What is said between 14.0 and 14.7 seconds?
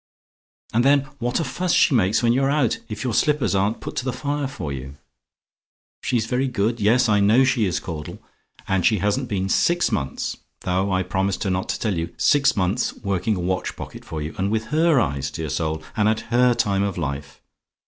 for you! And with